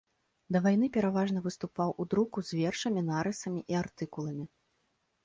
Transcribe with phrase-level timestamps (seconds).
[0.55, 4.45] Да вайны пераважна выступаў у друку з вершамі, нарысамі і артыкуламі.